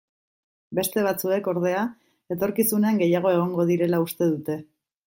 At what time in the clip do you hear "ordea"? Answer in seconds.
1.53-1.83